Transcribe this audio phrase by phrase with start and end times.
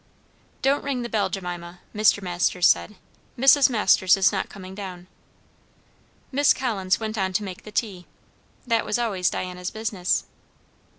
[0.63, 2.23] "Don't ring the bell, Jemima," Mr.
[2.23, 2.95] Masters said.
[3.37, 3.69] "Mrs.
[3.69, 5.05] Masters is not coming down."
[6.31, 8.07] Miss Collins went on to make the tea.
[8.65, 10.23] That was always Diana's business.